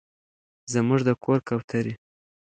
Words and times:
زموږ 0.73 0.99
د 1.07 1.09
کور 1.23 1.39
کوترې 1.47 1.93